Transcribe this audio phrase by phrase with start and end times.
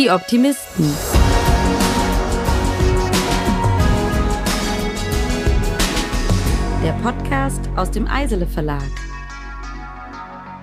[0.00, 0.90] Die Optimisten.
[6.82, 8.80] Der Podcast aus dem Eisele Verlag.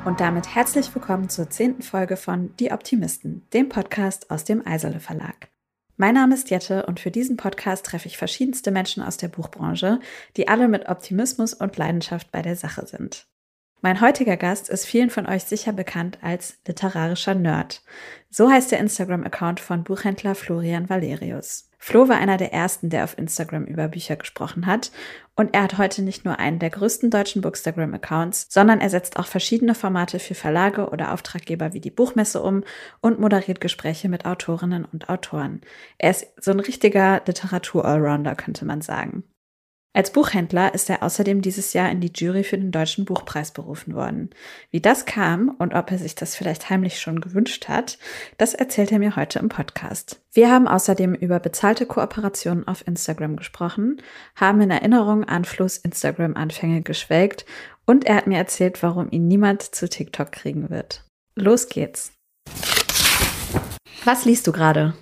[0.05, 5.00] Und damit herzlich willkommen zur zehnten Folge von Die Optimisten, dem Podcast aus dem Eisele
[5.00, 5.49] Verlag.
[5.97, 9.99] Mein Name ist Jette und für diesen Podcast treffe ich verschiedenste Menschen aus der Buchbranche,
[10.35, 13.28] die alle mit Optimismus und Leidenschaft bei der Sache sind.
[13.81, 17.84] Mein heutiger Gast ist vielen von euch sicher bekannt als literarischer Nerd.
[18.30, 21.70] So heißt der Instagram-Account von Buchhändler Florian Valerius.
[21.77, 24.91] Flo war einer der ersten, der auf Instagram über Bücher gesprochen hat
[25.35, 29.27] und er hat heute nicht nur einen der größten deutschen Bookstagram-Accounts, sondern er setzt auch
[29.27, 32.63] verschiedene Formate für Verlage oder Auftraggeber wie die Buchmesse um
[32.99, 35.62] und moderiert Gespräche mit Autorinnen und Autoren.
[35.99, 39.23] Er ist so ein richtiger Literatur-Allrounder, könnte man sagen.
[39.94, 43.96] Als Buchhändler ist er außerdem dieses Jahr in die Jury für den Deutschen Buchpreis berufen
[43.96, 44.30] worden.
[44.70, 47.98] Wie das kam und ob er sich das vielleicht heimlich schon gewünscht hat,
[48.38, 50.22] das erzählt er mir heute im Podcast.
[50.34, 54.02] Wir haben außerdem über bezahlte Kooperationen auf Instagram gesprochen,
[54.35, 57.46] haben in Erinnerung an Flo's Instagram-Anfänge geschwelgt
[57.85, 61.05] und er hat mir erzählt, warum ihn niemand zu TikTok kriegen wird.
[61.34, 62.12] Los geht's.
[64.05, 64.93] Was liest du gerade?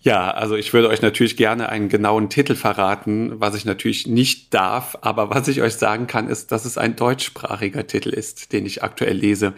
[0.00, 4.54] Ja, also ich würde euch natürlich gerne einen genauen Titel verraten, was ich natürlich nicht
[4.54, 8.64] darf, aber was ich euch sagen kann, ist, dass es ein deutschsprachiger Titel ist, den
[8.64, 9.54] ich aktuell lese.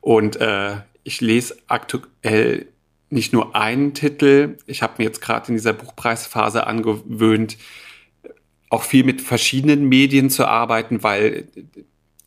[0.00, 2.66] Und äh, ich lese aktuell
[3.10, 7.56] nicht nur einen Titel, ich habe mir jetzt gerade in dieser Buchpreisphase angewöhnt,
[8.68, 11.46] auch viel mit verschiedenen Medien zu arbeiten, weil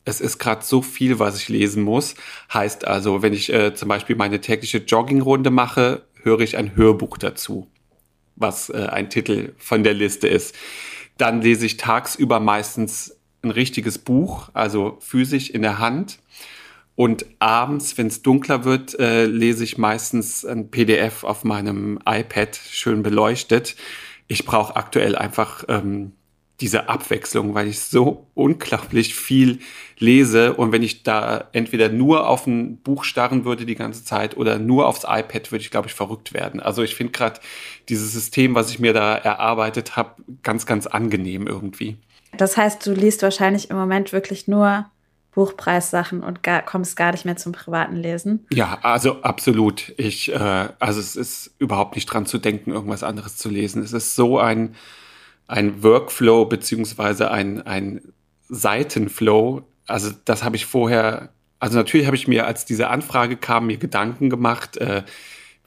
[0.05, 2.15] es ist gerade so viel, was ich lesen muss.
[2.53, 7.17] Heißt also, wenn ich äh, zum Beispiel meine tägliche Joggingrunde mache, höre ich ein Hörbuch
[7.17, 7.67] dazu,
[8.35, 10.55] was äh, ein Titel von der Liste ist.
[11.17, 16.19] Dann lese ich tagsüber meistens ein richtiges Buch, also physisch in der Hand.
[16.95, 22.59] Und abends, wenn es dunkler wird, äh, lese ich meistens ein PDF auf meinem iPad,
[22.69, 23.77] schön beleuchtet.
[24.27, 26.11] Ich brauche aktuell einfach ähm,
[26.61, 29.59] diese Abwechslung, weil ich so unglaublich viel
[29.97, 34.37] lese und wenn ich da entweder nur auf ein Buch starren würde die ganze Zeit
[34.37, 36.59] oder nur aufs iPad, würde ich, glaube ich, verrückt werden.
[36.59, 37.39] Also ich finde gerade
[37.87, 41.97] dieses System, was ich mir da erarbeitet habe, ganz, ganz angenehm irgendwie.
[42.37, 44.85] Das heißt, du liest wahrscheinlich im Moment wirklich nur
[45.31, 48.45] Buchpreissachen und gar, kommst gar nicht mehr zum privaten Lesen.
[48.51, 49.93] Ja, also absolut.
[49.97, 53.83] Ich, äh, also es ist überhaupt nicht dran zu denken, irgendwas anderes zu lesen.
[53.83, 54.75] Es ist so ein
[55.49, 58.01] ein Workflow beziehungsweise ein, ein
[58.49, 59.63] Seitenflow.
[59.87, 61.29] Also das habe ich vorher,
[61.59, 65.03] also natürlich habe ich mir, als diese Anfrage kam, mir Gedanken gemacht, äh,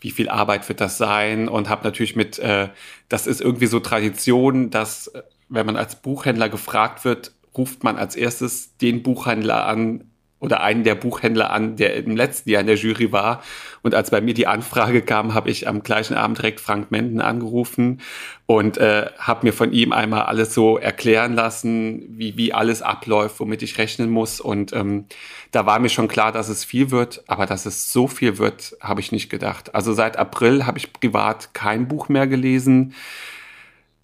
[0.00, 2.68] wie viel Arbeit wird das sein und habe natürlich mit, äh,
[3.08, 7.96] das ist irgendwie so Tradition, dass äh, wenn man als Buchhändler gefragt wird, ruft man
[7.96, 10.11] als erstes den Buchhändler an,
[10.42, 13.42] oder einen der Buchhändler an, der im letzten Jahr in der Jury war.
[13.82, 17.20] Und als bei mir die Anfrage kam, habe ich am gleichen Abend direkt Frank Menden
[17.20, 18.00] angerufen
[18.46, 23.38] und äh, habe mir von ihm einmal alles so erklären lassen, wie, wie alles abläuft,
[23.38, 24.40] womit ich rechnen muss.
[24.40, 25.06] Und ähm,
[25.52, 28.76] da war mir schon klar, dass es viel wird, aber dass es so viel wird,
[28.80, 29.76] habe ich nicht gedacht.
[29.76, 32.94] Also seit April habe ich privat kein Buch mehr gelesen.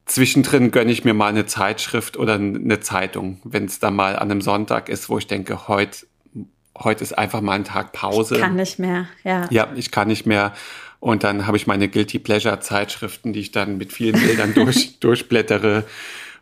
[0.07, 4.31] Zwischendrin gönne ich mir mal eine Zeitschrift oder eine Zeitung, wenn es dann mal an
[4.31, 6.07] einem Sonntag ist, wo ich denke, heute
[6.81, 8.37] heute ist einfach mal ein Tag Pause.
[8.37, 9.47] Ich kann nicht mehr, ja.
[9.51, 10.53] Ja, ich kann nicht mehr.
[11.01, 14.99] Und dann habe ich meine Guilty Pleasure Zeitschriften, die ich dann mit vielen Bildern durch,
[15.01, 15.85] durchblättere.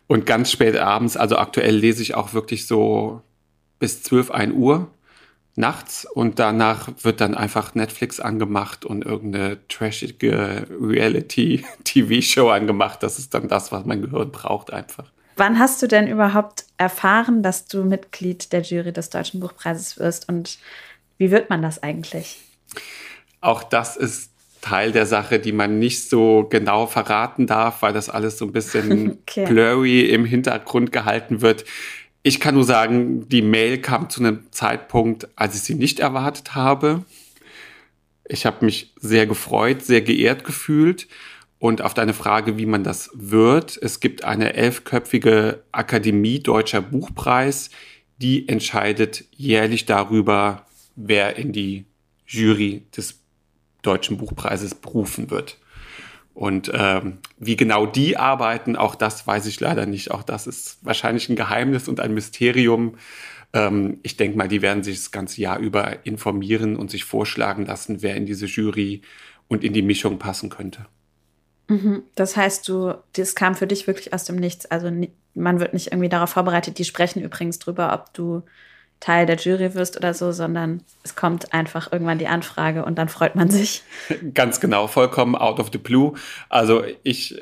[0.07, 3.21] Und ganz spät abends, also aktuell lese ich auch wirklich so
[3.79, 4.89] bis 12, 1 Uhr
[5.57, 13.01] nachts und danach wird dann einfach Netflix angemacht und irgendeine trashige Reality-TV-Show angemacht.
[13.01, 15.11] Das ist dann das, was mein Gehirn braucht einfach.
[15.37, 20.27] Wann hast du denn überhaupt erfahren, dass du Mitglied der Jury des Deutschen Buchpreises wirst
[20.27, 20.57] und
[21.19, 22.39] wie wird man das eigentlich?
[23.39, 24.31] Auch das ist
[24.61, 28.51] Teil der Sache, die man nicht so genau verraten darf, weil das alles so ein
[28.51, 29.45] bisschen okay.
[29.45, 31.65] blurry im Hintergrund gehalten wird.
[32.23, 36.55] Ich kann nur sagen, die Mail kam zu einem Zeitpunkt, als ich sie nicht erwartet
[36.55, 37.05] habe.
[38.25, 41.07] Ich habe mich sehr gefreut, sehr geehrt gefühlt
[41.59, 47.71] und auf deine Frage, wie man das wird, es gibt eine elfköpfige Akademie Deutscher Buchpreis,
[48.17, 50.65] die entscheidet jährlich darüber,
[50.95, 51.85] wer in die
[52.27, 53.19] Jury des
[53.81, 55.57] Deutschen Buchpreises berufen wird.
[56.33, 60.11] Und ähm, wie genau die arbeiten, auch das weiß ich leider nicht.
[60.11, 62.97] Auch das ist wahrscheinlich ein Geheimnis und ein Mysterium.
[63.53, 67.65] Ähm, ich denke mal, die werden sich das ganze Jahr über informieren und sich vorschlagen
[67.65, 69.01] lassen, wer in diese Jury
[69.47, 70.85] und in die Mischung passen könnte.
[71.67, 72.03] Mhm.
[72.15, 74.65] Das heißt, du, das kam für dich wirklich aus dem Nichts.
[74.65, 74.91] Also
[75.33, 76.77] man wird nicht irgendwie darauf vorbereitet.
[76.77, 78.43] Die sprechen übrigens drüber, ob du
[78.99, 83.09] Teil der Jury wirst oder so, sondern es kommt einfach irgendwann die Anfrage und dann
[83.09, 83.83] freut man sich.
[84.33, 86.13] Ganz genau, vollkommen out of the blue.
[86.49, 87.39] Also ich,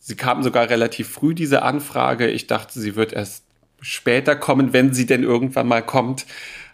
[0.00, 2.28] sie kam sogar relativ früh, diese Anfrage.
[2.28, 3.44] Ich dachte, sie wird erst
[3.80, 6.26] später kommen, wenn sie denn irgendwann mal kommt.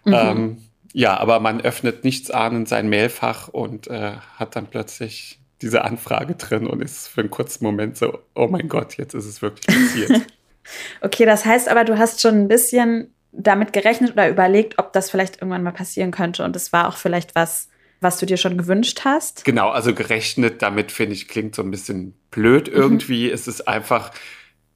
[0.03, 0.13] Mhm.
[0.13, 0.57] Ähm,
[0.93, 6.35] ja, aber man öffnet nichts ahnend sein Mailfach und äh, hat dann plötzlich diese Anfrage
[6.35, 9.65] drin und ist für einen kurzen Moment so, oh mein Gott, jetzt ist es wirklich
[9.65, 10.21] passiert.
[11.01, 15.09] okay, das heißt aber, du hast schon ein bisschen damit gerechnet oder überlegt, ob das
[15.09, 17.69] vielleicht irgendwann mal passieren könnte und es war auch vielleicht was,
[18.01, 19.45] was du dir schon gewünscht hast?
[19.45, 22.75] Genau, also gerechnet damit, finde ich, klingt so ein bisschen blöd mhm.
[22.75, 23.27] irgendwie.
[23.27, 23.33] Mhm.
[23.33, 24.11] Es ist einfach,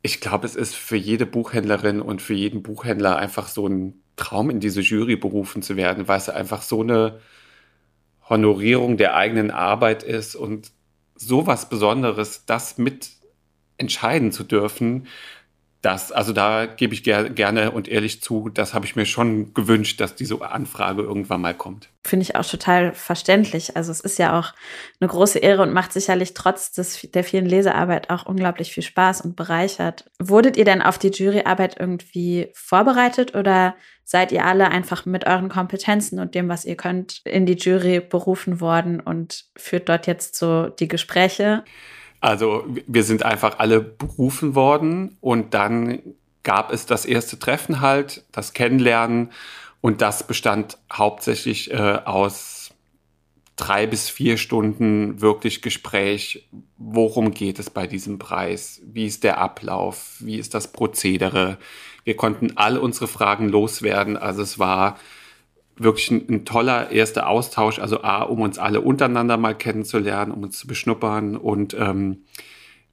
[0.02, 4.50] ich glaube, es ist für jede Buchhändlerin und für jeden Buchhändler einfach so ein Traum,
[4.50, 7.20] in diese Jury berufen zu werden, weil es einfach so eine
[8.28, 10.72] Honorierung der eigenen Arbeit ist und
[11.18, 13.10] so was Besonderes, das mit
[13.78, 15.08] entscheiden zu dürfen,
[15.82, 19.54] das, also da gebe ich ger gerne und ehrlich zu, das habe ich mir schon
[19.54, 21.90] gewünscht, dass diese Anfrage irgendwann mal kommt.
[22.04, 23.76] Finde ich auch total verständlich.
[23.76, 24.54] Also es ist ja auch
[25.00, 29.22] eine große Ehre und macht sicherlich trotz des, der vielen Lesearbeit auch unglaublich viel Spaß
[29.22, 30.10] und bereichert.
[30.20, 35.50] Wurdet ihr denn auf die Juryarbeit irgendwie vorbereitet oder seid ihr alle einfach mit euren
[35.50, 40.36] Kompetenzen und dem, was ihr könnt, in die Jury berufen worden und führt dort jetzt
[40.36, 41.64] so die Gespräche?
[42.20, 46.00] Also wir sind einfach alle berufen worden und dann
[46.44, 49.32] gab es das erste Treffen halt, das Kennenlernen
[49.82, 52.72] und das bestand hauptsächlich äh, aus
[53.58, 56.48] drei bis vier Stunden wirklich Gespräch.
[56.78, 58.82] Worum geht es bei diesem Preis?
[58.86, 60.16] Wie ist der Ablauf?
[60.20, 61.58] Wie ist das Prozedere?
[62.04, 64.16] Wir konnten all unsere Fragen loswerden.
[64.16, 64.98] Also es war
[65.78, 67.80] wirklich ein, ein, toller erster Austausch.
[67.80, 72.24] Also A, um uns alle untereinander mal kennenzulernen, um uns zu beschnuppern und ähm,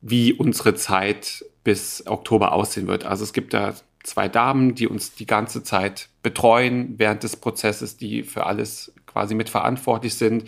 [0.01, 3.05] wie unsere Zeit bis Oktober aussehen wird.
[3.05, 7.97] Also es gibt da zwei Damen, die uns die ganze Zeit betreuen während des Prozesses,
[7.97, 10.45] die für alles quasi mitverantwortlich sind,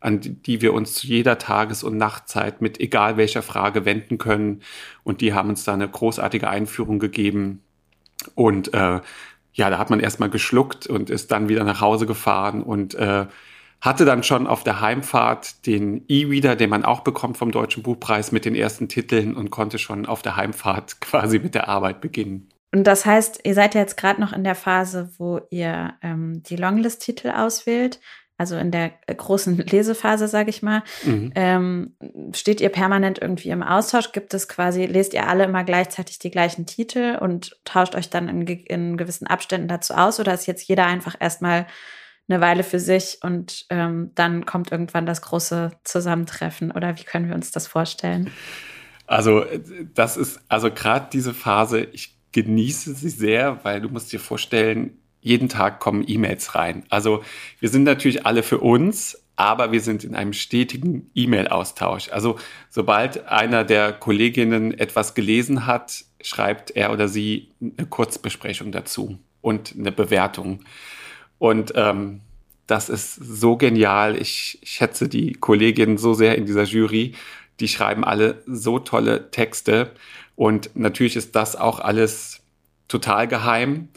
[0.00, 4.62] an die wir uns zu jeder Tages- und Nachtzeit mit egal welcher Frage wenden können.
[5.02, 7.62] Und die haben uns da eine großartige Einführung gegeben.
[8.34, 9.00] Und äh,
[9.54, 13.26] ja, da hat man erstmal geschluckt und ist dann wieder nach Hause gefahren und äh,
[13.80, 18.32] hatte dann schon auf der Heimfahrt den E-Reader, den man auch bekommt vom Deutschen Buchpreis
[18.32, 22.48] mit den ersten Titeln und konnte schon auf der Heimfahrt quasi mit der Arbeit beginnen.
[22.74, 26.42] Und das heißt, ihr seid ja jetzt gerade noch in der Phase, wo ihr ähm,
[26.42, 28.00] die Longlist-Titel auswählt
[28.36, 31.32] also in der äh, großen Lesephase, sage ich mal, mhm.
[31.34, 31.96] ähm,
[32.34, 34.12] steht ihr permanent irgendwie im Austausch?
[34.12, 38.28] Gibt es quasi, lest ihr alle immer gleichzeitig die gleichen Titel und tauscht euch dann
[38.28, 40.20] in, in gewissen Abständen dazu aus?
[40.20, 41.66] Oder ist jetzt jeder einfach erstmal
[42.28, 46.70] eine Weile für sich und ähm, dann kommt irgendwann das große Zusammentreffen?
[46.70, 48.30] Oder wie können wir uns das vorstellen?
[49.06, 49.44] Also,
[49.94, 54.98] das ist, also gerade diese Phase, ich genieße sie sehr, weil du musst dir vorstellen,
[55.24, 56.84] jeden Tag kommen E-Mails rein.
[56.90, 57.24] Also
[57.58, 62.10] wir sind natürlich alle für uns, aber wir sind in einem stetigen E-Mail-Austausch.
[62.10, 62.38] Also
[62.68, 69.74] sobald einer der Kolleginnen etwas gelesen hat, schreibt er oder sie eine Kurzbesprechung dazu und
[69.78, 70.60] eine Bewertung.
[71.38, 72.20] Und ähm,
[72.66, 74.20] das ist so genial.
[74.20, 77.14] Ich schätze die Kolleginnen so sehr in dieser Jury.
[77.60, 79.90] Die schreiben alle so tolle Texte.
[80.36, 82.42] Und natürlich ist das auch alles
[82.88, 83.88] total geheim.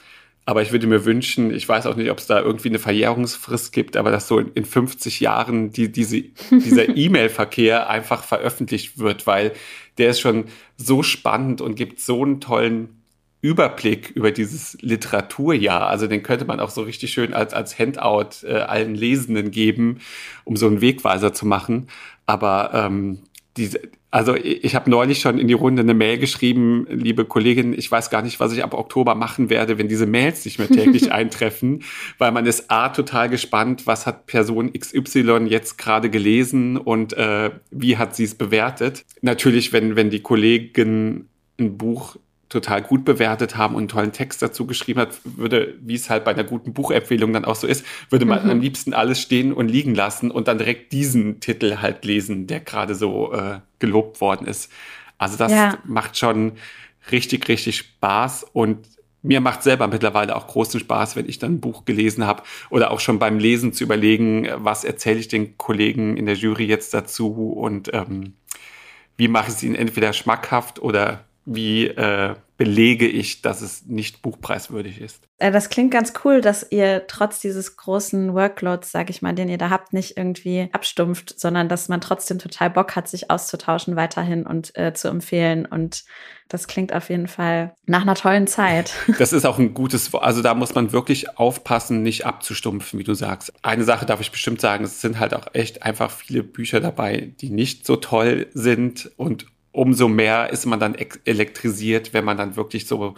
[0.48, 3.74] Aber ich würde mir wünschen, ich weiß auch nicht, ob es da irgendwie eine Verjährungsfrist
[3.74, 9.52] gibt, aber dass so in 50 Jahren die, diese, dieser E-Mail-Verkehr einfach veröffentlicht wird, weil
[9.98, 10.46] der ist schon
[10.78, 13.02] so spannend und gibt so einen tollen
[13.42, 15.88] Überblick über dieses Literaturjahr.
[15.88, 20.00] Also den könnte man auch so richtig schön als, als Handout äh, allen Lesenden geben,
[20.46, 21.90] um so einen Wegweiser zu machen.
[22.26, 23.20] Aber ähm,
[23.58, 27.92] diese, also ich habe neulich schon in die Runde eine Mail geschrieben, liebe Kollegin, ich
[27.92, 31.12] weiß gar nicht, was ich ab Oktober machen werde, wenn diese Mails nicht mehr täglich
[31.12, 31.84] eintreffen,
[32.18, 37.52] weil man ist A total gespannt, was hat Person XY jetzt gerade gelesen und äh,
[37.72, 39.06] wie hat sie es bewertet.
[39.22, 41.28] Natürlich, wenn, wenn die Kollegin
[41.60, 42.18] ein Buch
[42.50, 46.24] total gut bewertet haben und einen tollen Text dazu geschrieben hat, würde, wie es halt
[46.24, 48.50] bei einer guten Buchempfehlung dann auch so ist, würde man mhm.
[48.50, 52.62] am liebsten alles stehen und liegen lassen und dann direkt diesen Titel halt lesen, der
[52.62, 54.72] gerade so äh, gelobt worden ist.
[55.18, 55.78] Also das ja.
[55.84, 56.54] macht schon
[57.12, 58.88] richtig, richtig Spaß und
[59.24, 62.92] mir macht selber mittlerweile auch großen Spaß, wenn ich dann ein Buch gelesen habe oder
[62.92, 66.94] auch schon beim Lesen zu überlegen, was erzähle ich den Kollegen in der Jury jetzt
[66.94, 68.36] dazu und ähm,
[69.18, 74.22] wie mache ich es ihnen entweder schmackhaft oder wie äh, belege ich, dass es nicht
[74.22, 75.24] buchpreiswürdig ist.
[75.38, 79.48] Äh, das klingt ganz cool, dass ihr trotz dieses großen Workloads, sag ich mal, den
[79.48, 83.96] ihr da habt, nicht irgendwie abstumpft, sondern dass man trotzdem total Bock hat, sich auszutauschen
[83.96, 85.66] weiterhin und äh, zu empfehlen.
[85.66, 86.04] Und
[86.50, 88.94] das klingt auf jeden Fall nach einer tollen Zeit.
[89.20, 93.14] Das ist auch ein gutes, also da muss man wirklich aufpassen, nicht abzustumpfen, wie du
[93.14, 93.54] sagst.
[93.64, 97.34] Eine Sache darf ich bestimmt sagen, es sind halt auch echt einfach viele Bücher dabei,
[97.40, 100.96] die nicht so toll sind und umso mehr ist man dann
[101.26, 103.16] elektrisiert, wenn man dann wirklich so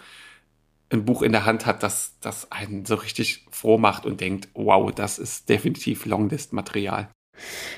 [0.90, 4.48] ein Buch in der Hand hat, das, das einen so richtig froh macht und denkt,
[4.54, 7.08] wow, das ist definitiv Longlist-Material.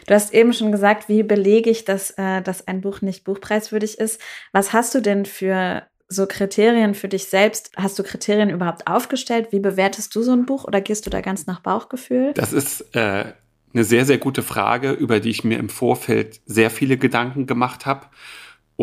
[0.07, 3.99] Du hast eben schon gesagt, wie belege ich, dass, äh, dass ein Buch nicht buchpreiswürdig
[3.99, 4.21] ist.
[4.53, 7.71] Was hast du denn für so Kriterien für dich selbst?
[7.77, 9.49] Hast du Kriterien überhaupt aufgestellt?
[9.51, 12.33] Wie bewertest du so ein Buch oder gehst du da ganz nach Bauchgefühl?
[12.35, 13.25] Das ist äh,
[13.73, 17.87] eine sehr, sehr gute Frage, über die ich mir im Vorfeld sehr viele Gedanken gemacht
[17.87, 18.07] habe.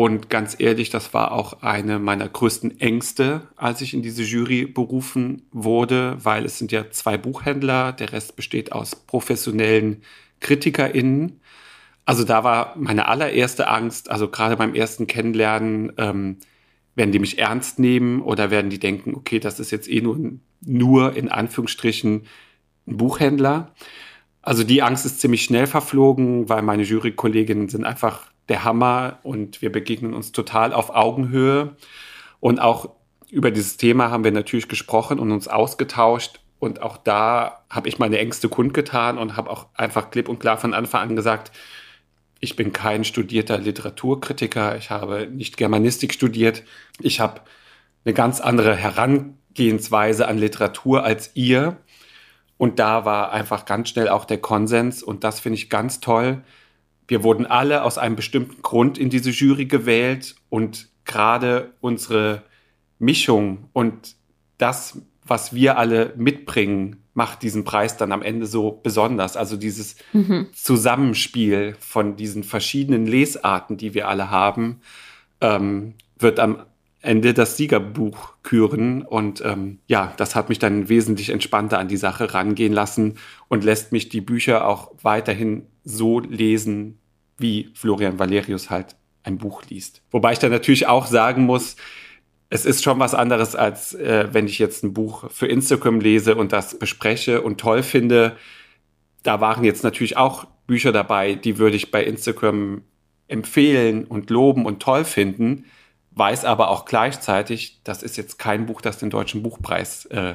[0.00, 4.64] Und ganz ehrlich, das war auch eine meiner größten Ängste, als ich in diese Jury
[4.64, 10.00] berufen wurde, weil es sind ja zwei Buchhändler, der Rest besteht aus professionellen
[10.40, 11.42] KritikerInnen.
[12.06, 16.38] Also da war meine allererste Angst, also gerade beim ersten Kennenlernen, ähm,
[16.94, 20.18] werden die mich ernst nehmen oder werden die denken, okay, das ist jetzt eh nur,
[20.62, 22.22] nur in Anführungsstrichen
[22.86, 23.74] ein Buchhändler.
[24.40, 29.62] Also die Angst ist ziemlich schnell verflogen, weil meine Jurykolleginnen sind einfach der Hammer und
[29.62, 31.76] wir begegnen uns total auf Augenhöhe.
[32.40, 32.90] Und auch
[33.30, 36.40] über dieses Thema haben wir natürlich gesprochen und uns ausgetauscht.
[36.58, 40.58] Und auch da habe ich meine Ängste kundgetan und habe auch einfach klipp und klar
[40.58, 41.52] von Anfang an gesagt,
[42.40, 46.64] ich bin kein studierter Literaturkritiker, ich habe nicht Germanistik studiert,
[46.98, 47.42] ich habe
[48.04, 51.76] eine ganz andere Herangehensweise an Literatur als ihr.
[52.56, 56.42] Und da war einfach ganz schnell auch der Konsens und das finde ich ganz toll,
[57.10, 62.44] wir wurden alle aus einem bestimmten Grund in diese Jury gewählt und gerade unsere
[63.00, 64.14] Mischung und
[64.58, 69.36] das, was wir alle mitbringen, macht diesen Preis dann am Ende so besonders.
[69.36, 70.46] Also dieses mhm.
[70.52, 74.80] Zusammenspiel von diesen verschiedenen Lesarten, die wir alle haben,
[75.40, 76.62] ähm, wird am
[77.00, 79.02] Ende das Siegerbuch küren.
[79.02, 83.16] Und ähm, ja, das hat mich dann wesentlich entspannter an die Sache rangehen lassen
[83.48, 86.99] und lässt mich die Bücher auch weiterhin so lesen,
[87.40, 90.02] wie Florian Valerius halt ein Buch liest.
[90.10, 91.76] Wobei ich dann natürlich auch sagen muss,
[92.48, 96.34] es ist schon was anderes, als äh, wenn ich jetzt ein Buch für Instagram lese
[96.34, 98.36] und das bespreche und toll finde.
[99.22, 102.82] Da waren jetzt natürlich auch Bücher dabei, die würde ich bei Instagram
[103.28, 105.66] empfehlen und loben und toll finden,
[106.10, 110.34] weiß aber auch gleichzeitig, das ist jetzt kein Buch, das den deutschen Buchpreis äh,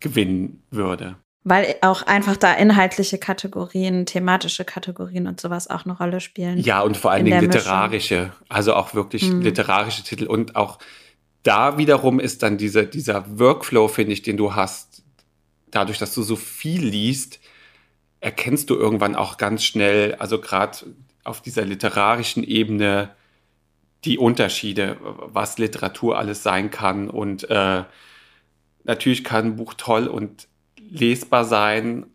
[0.00, 1.16] gewinnen würde.
[1.44, 6.58] Weil auch einfach da inhaltliche Kategorien, thematische Kategorien und sowas auch eine Rolle spielen.
[6.58, 8.36] Ja, und vor allen Dingen literarische, Mischung.
[8.48, 9.40] also auch wirklich mhm.
[9.40, 10.26] literarische Titel.
[10.26, 10.78] Und auch
[11.42, 15.02] da wiederum ist dann dieser, dieser Workflow, finde ich, den du hast,
[15.72, 17.40] dadurch, dass du so viel liest,
[18.20, 20.78] erkennst du irgendwann auch ganz schnell, also gerade
[21.24, 23.10] auf dieser literarischen Ebene,
[24.04, 27.10] die Unterschiede, was Literatur alles sein kann.
[27.10, 27.84] Und äh,
[28.84, 30.48] natürlich kann ein Buch toll und
[30.90, 32.06] lesbar sein,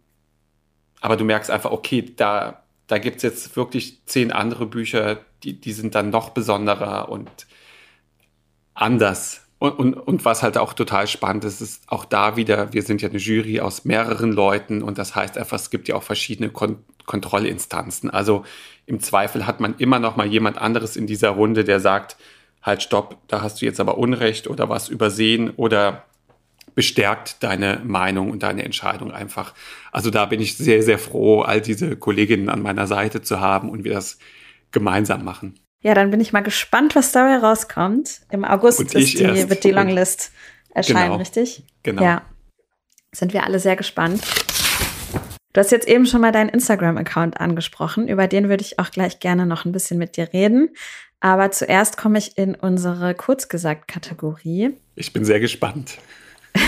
[1.02, 5.60] aber du merkst einfach, okay, da, da gibt es jetzt wirklich zehn andere Bücher, die,
[5.60, 7.30] die sind dann noch besonderer und
[8.74, 9.48] anders.
[9.60, 13.02] Und, und, und was halt auch total spannend ist, ist auch da wieder, wir sind
[13.02, 16.50] ja eine Jury aus mehreren Leuten und das heißt einfach, es gibt ja auch verschiedene
[16.50, 18.10] Kon Kontrollinstanzen.
[18.10, 18.44] Also
[18.86, 22.18] im Zweifel hat man immer noch mal jemand anderes in dieser Runde, der sagt,
[22.62, 26.04] halt stopp, da hast du jetzt aber Unrecht oder was übersehen oder
[26.78, 29.56] bestärkt deine Meinung und deine Entscheidung einfach.
[29.92, 33.72] Also da bin ich sehr, sehr froh, all diese Kolleginnen an meiner Seite zu haben
[33.72, 34.20] und wir das
[34.70, 35.60] gemeinsam machen.
[35.82, 38.22] Ja, dann bin ich mal gespannt, was dabei rauskommt.
[38.30, 40.32] Im August ist die, wird die Longlist
[40.70, 41.16] erscheinen, genau.
[41.16, 41.64] richtig?
[41.82, 42.04] Genau.
[42.04, 42.22] Ja.
[43.12, 44.22] Sind wir alle sehr gespannt.
[45.54, 48.08] Du hast jetzt eben schon mal deinen Instagram-Account angesprochen.
[48.08, 50.70] Über den würde ich auch gleich gerne noch ein bisschen mit dir reden.
[51.22, 54.78] Aber zuerst komme ich in unsere Kurzgesagt-Kategorie.
[54.94, 55.98] Ich bin sehr gespannt.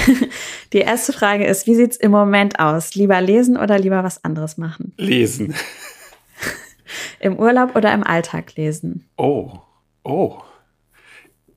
[0.74, 2.96] Die erste Frage ist, wie sieht es im Moment aus?
[2.96, 4.94] Lieber lesen oder lieber was anderes machen?
[4.98, 5.56] Lesen.
[7.20, 9.10] Im Urlaub oder im Alltag lesen?
[9.18, 9.60] Oh,
[10.04, 10.42] oh.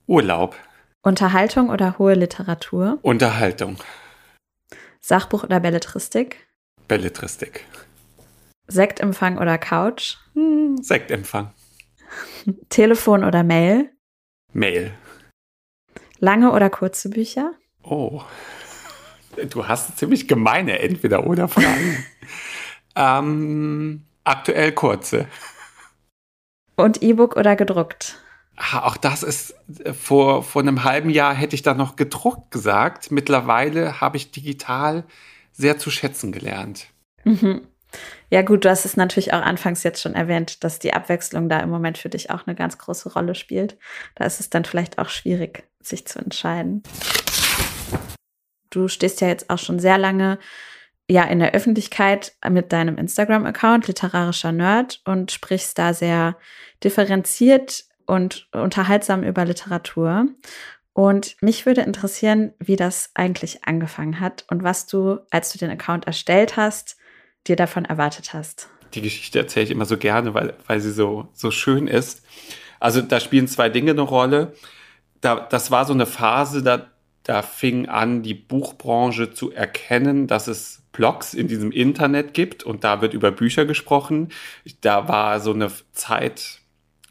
[0.07, 0.57] Urlaub.
[1.03, 2.99] Unterhaltung oder hohe Literatur?
[3.03, 3.77] Unterhaltung.
[5.01, 6.47] Sachbuch oder Belletristik?
[6.89, 7.65] Belletristik.
[8.69, 10.17] Sektempfang oder Couch?
[10.35, 11.53] Hm, Sektempfang.
[12.69, 13.91] Telefon oder Mail?
[14.53, 14.93] Mail.
[16.19, 17.53] Lange oder kurze Bücher?
[17.83, 18.23] Oh,
[19.51, 22.05] du hast ziemlich gemeine Entweder-Oder-Fragen.
[22.97, 25.27] ähm, aktuell kurze.
[26.77, 28.19] Und E-Book oder gedruckt?
[28.73, 33.11] Auch das ist äh, vor, vor einem halben Jahr hätte ich da noch gedruckt gesagt.
[33.11, 35.05] Mittlerweile habe ich digital
[35.53, 36.87] sehr zu schätzen gelernt.
[37.25, 37.63] Mhm.
[38.31, 41.61] Ja, gut, du hast es natürlich auch anfangs jetzt schon erwähnt, dass die Abwechslung da
[41.61, 43.77] im Moment für dich auch eine ganz große Rolle spielt.
[44.15, 46.83] Da ist es dann vielleicht auch schwierig, sich zu entscheiden.
[48.73, 50.39] Du stehst ja jetzt auch schon sehr lange
[51.09, 56.37] ja in der Öffentlichkeit mit deinem Instagram-Account literarischer Nerd und sprichst da sehr
[56.83, 60.27] differenziert und unterhaltsam über Literatur.
[60.95, 65.71] Und mich würde interessieren, wie das eigentlich angefangen hat und was du, als du den
[65.71, 66.97] Account erstellt hast,
[67.47, 68.69] dir davon erwartet hast.
[68.95, 72.23] Die Geschichte erzähle ich immer so gerne, weil, weil sie so, so schön ist.
[72.79, 74.55] Also da spielen zwei Dinge eine Rolle.
[75.23, 76.92] Da, das war so eine Phase, da,
[77.25, 82.85] da fing an, die Buchbranche zu erkennen, dass es Blogs in diesem Internet gibt und
[82.85, 84.29] da wird über Bücher gesprochen.
[84.83, 86.61] Da war so eine Zeit,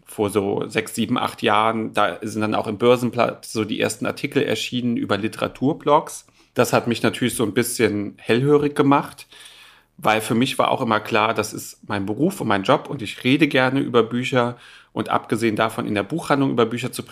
[0.06, 4.06] vor so sechs, sieben, acht Jahren, da sind dann auch im Börsenblatt so die ersten
[4.06, 6.28] Artikel erschienen über Literaturblogs.
[6.54, 9.28] Das hat mich natürlich so ein bisschen hellhörig gemacht,
[9.98, 13.02] weil für mich war auch immer klar, das ist mein Beruf und mein Job und
[13.02, 14.58] ich rede gerne über Bücher
[14.92, 17.04] und abgesehen davon in der Buchhandlung über Bücher zu,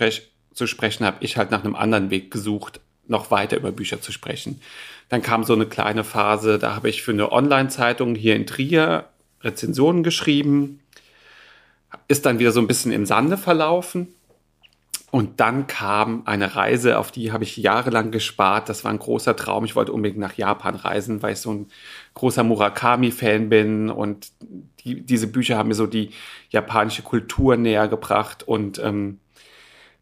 [0.54, 4.12] zu sprechen, habe ich halt nach einem anderen Weg gesucht, noch weiter über Bücher zu
[4.12, 4.62] sprechen.
[5.10, 9.06] Dann kam so eine kleine Phase, da habe ich für eine Online-Zeitung hier in Trier
[9.42, 10.82] Rezensionen geschrieben
[12.08, 14.14] ist dann wieder so ein bisschen im Sande verlaufen.
[15.12, 18.70] Und dann kam eine Reise, auf die habe ich jahrelang gespart.
[18.70, 19.66] Das war ein großer Traum.
[19.66, 21.68] Ich wollte unbedingt nach Japan reisen, weil ich so ein
[22.14, 23.90] großer Murakami-Fan bin.
[23.90, 24.32] Und
[24.82, 26.12] die, diese Bücher haben mir so die
[26.52, 28.44] japanische Kultur näher gebracht.
[28.48, 29.20] Und ähm,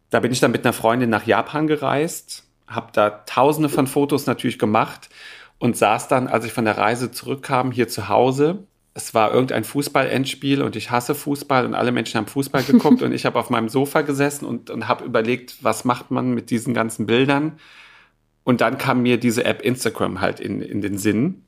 [0.09, 4.25] da bin ich dann mit einer Freundin nach Japan gereist, habe da tausende von Fotos
[4.25, 5.09] natürlich gemacht
[5.57, 9.63] und saß dann, als ich von der Reise zurückkam, hier zu Hause es war irgendein
[9.63, 13.51] Fußball-Endspiel und ich hasse Fußball und alle Menschen haben Fußball geguckt und ich habe auf
[13.51, 17.59] meinem Sofa gesessen und, und habe überlegt, was macht man mit diesen ganzen Bildern.
[18.43, 21.43] Und dann kam mir diese App Instagram halt in, in den Sinn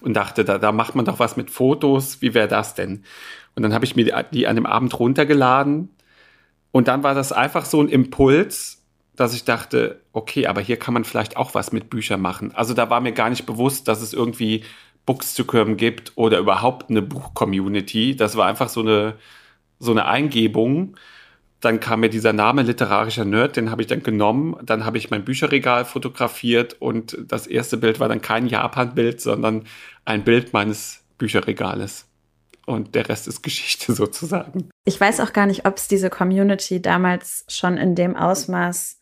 [0.00, 3.02] und dachte, da, da macht man doch was mit Fotos, wie wäre das denn?
[3.56, 5.88] Und dann habe ich mir die, die an dem Abend runtergeladen
[6.70, 8.75] und dann war das einfach so ein Impuls,
[9.16, 12.54] dass ich dachte, okay, aber hier kann man vielleicht auch was mit Büchern machen.
[12.54, 14.62] Also da war mir gar nicht bewusst, dass es irgendwie
[15.06, 18.16] Bookstagram gibt oder überhaupt eine Buch-Community.
[18.16, 19.14] Das war einfach so eine,
[19.78, 20.96] so eine Eingebung.
[21.60, 24.56] Dann kam mir dieser Name literarischer Nerd, den habe ich dann genommen.
[24.62, 29.64] Dann habe ich mein Bücherregal fotografiert und das erste Bild war dann kein Japan-Bild, sondern
[30.04, 32.06] ein Bild meines Bücherregales.
[32.66, 34.68] Und der Rest ist Geschichte sozusagen.
[34.84, 38.95] Ich weiß auch gar nicht, ob es diese Community damals schon in dem Ausmaß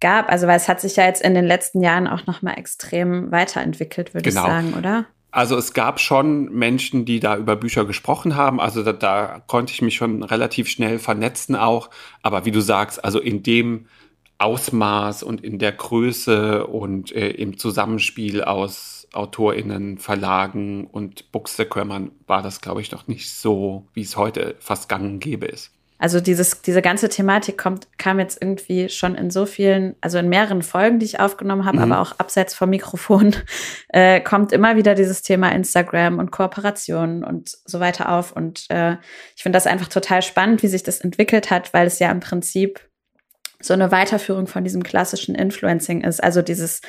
[0.00, 0.30] gab.
[0.30, 4.14] Also, weil es hat sich ja jetzt in den letzten Jahren auch nochmal extrem weiterentwickelt,
[4.14, 4.42] würde genau.
[4.42, 5.06] ich sagen, oder?
[5.36, 8.58] Also es gab schon Menschen, die da über Bücher gesprochen haben.
[8.58, 11.90] Also da, da, konnte ich mich schon relativ schnell vernetzen auch.
[12.22, 13.84] Aber wie du sagst, also in dem
[14.38, 22.42] Ausmaß und in der Größe und äh, im Zusammenspiel aus AutorInnen, Verlagen und Bookstagrammern war
[22.42, 25.75] das, glaube ich, noch nicht so, wie es heute fast gang und gäbe ist.
[25.98, 30.28] Also dieses, diese ganze Thematik kommt, kam jetzt irgendwie schon in so vielen, also in
[30.28, 31.92] mehreren Folgen, die ich aufgenommen habe, mhm.
[31.92, 33.34] aber auch abseits vom Mikrofon,
[33.88, 38.32] äh, kommt immer wieder dieses Thema Instagram und Kooperationen und so weiter auf.
[38.32, 38.96] Und äh,
[39.36, 42.20] ich finde das einfach total spannend, wie sich das entwickelt hat, weil es ja im
[42.20, 42.80] Prinzip
[43.60, 46.22] so eine Weiterführung von diesem klassischen Influencing ist.
[46.22, 46.82] Also dieses,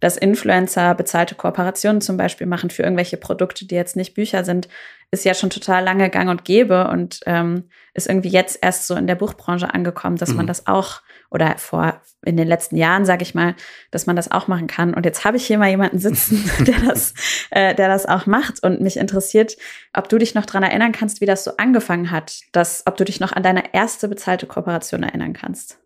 [0.00, 4.68] dass Influencer bezahlte Kooperationen zum Beispiel machen für irgendwelche Produkte, die jetzt nicht Bücher sind,
[5.10, 8.94] ist ja schon total lange gang und gäbe und ähm, ist irgendwie jetzt erst so
[8.94, 10.36] in der Buchbranche angekommen, dass mhm.
[10.36, 13.54] man das auch oder vor in den letzten Jahren, sage ich mal,
[13.90, 14.94] dass man das auch machen kann.
[14.94, 17.14] Und jetzt habe ich hier mal jemanden sitzen, der das,
[17.50, 18.62] äh, der das auch macht.
[18.62, 19.56] Und mich interessiert,
[19.92, 23.04] ob du dich noch dran erinnern kannst, wie das so angefangen hat, dass, ob du
[23.04, 25.83] dich noch an deine erste bezahlte Kooperation erinnern kannst.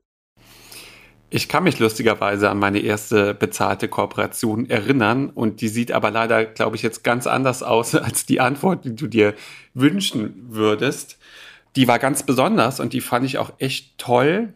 [1.31, 6.47] Ich kann mich lustigerweise an meine erste bezahlte Kooperation erinnern und die sieht aber leider,
[6.47, 9.35] glaube ich, jetzt ganz anders aus als die Antwort, die du dir
[9.75, 11.19] wünschen würdest.
[11.77, 14.55] Die war ganz besonders und die fand ich auch echt toll.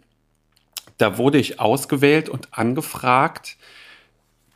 [0.97, 3.57] Da wurde ich ausgewählt und angefragt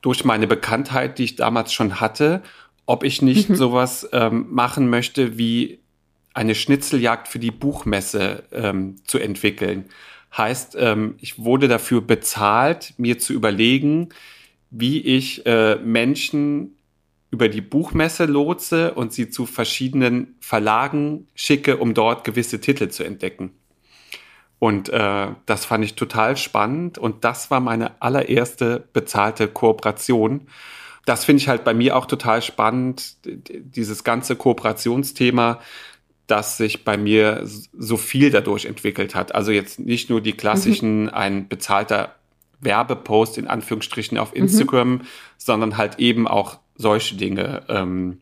[0.01, 2.43] durch meine Bekanntheit, die ich damals schon hatte,
[2.87, 3.57] ob ich nicht mhm.
[3.57, 5.81] sowas ähm, machen möchte wie
[6.33, 9.87] eine Schnitzeljagd für die Buchmesse ähm, zu entwickeln.
[10.37, 14.11] Heißt, ähm, ich wurde dafür bezahlt, mir zu überlegen,
[14.71, 16.77] wie ich äh, Menschen
[17.31, 23.05] über die Buchmesse lotse und sie zu verschiedenen Verlagen schicke, um dort gewisse Titel zu
[23.05, 23.53] entdecken.
[24.59, 30.49] Und äh, das fand ich total spannend und das war meine allererste bezahlte Kooperation.
[31.05, 35.61] Das finde ich halt bei mir auch total spannend, dieses ganze Kooperationsthema
[36.27, 39.35] dass sich bei mir so viel dadurch entwickelt hat.
[39.35, 41.11] Also jetzt nicht nur die klassischen, mhm.
[41.11, 42.17] ein bezahlter
[42.61, 44.35] Werbepost in Anführungsstrichen auf.
[44.35, 45.01] Instagram, mhm.
[45.39, 48.21] sondern halt eben auch solche Dinge, ähm,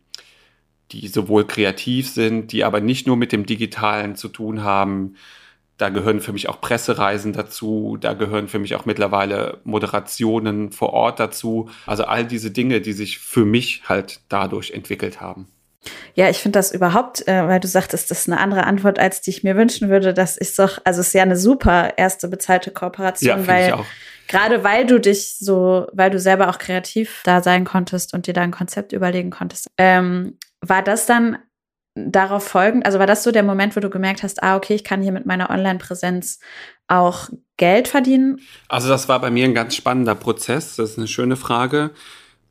[0.93, 5.14] die sowohl kreativ sind, die aber nicht nur mit dem Digitalen zu tun haben.
[5.77, 10.93] Da gehören für mich auch Pressereisen dazu, da gehören für mich auch mittlerweile Moderationen vor
[10.93, 11.69] Ort dazu.
[11.87, 15.49] Also all diese Dinge, die sich für mich halt dadurch entwickelt haben.
[16.14, 19.20] Ja, ich finde das überhaupt, äh, weil du sagtest, das ist eine andere Antwort, als
[19.20, 20.14] die ich mir wünschen würde.
[20.14, 23.85] Das ist doch, also es ist ja eine super erste bezahlte Kooperation, ja, weil
[24.29, 28.35] gerade weil du dich so, weil du selber auch kreativ da sein konntest und dir
[28.35, 31.38] da ein Konzept überlegen konntest, ähm, war das dann
[31.94, 34.85] darauf folgend, also war das so der Moment, wo du gemerkt hast, ah, okay, ich
[34.85, 36.40] kann hier mit meiner Online-Präsenz
[36.88, 38.40] auch Geld verdienen?
[38.68, 40.77] Also das war bei mir ein ganz spannender Prozess.
[40.77, 41.92] Das ist eine schöne Frage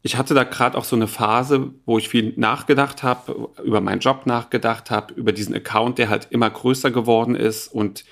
[0.06, 4.02] ich hatte da gerade auch so eine Phase, wo ich viel nachgedacht habe, über meinen
[4.02, 8.04] Job nachgedacht habe, über diesen Account, der halt immer größer geworden ist und